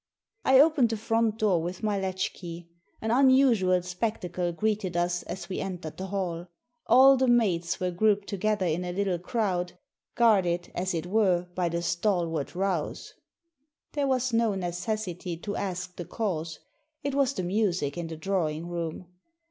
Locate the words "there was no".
13.91-14.55